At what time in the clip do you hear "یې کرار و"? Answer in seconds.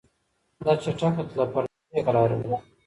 1.99-2.47